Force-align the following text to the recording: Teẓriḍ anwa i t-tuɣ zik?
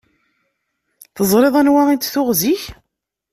Teẓriḍ 1.15 1.55
anwa 1.61 1.83
i 1.89 1.97
t-tuɣ 1.97 2.27
zik? 2.41 2.63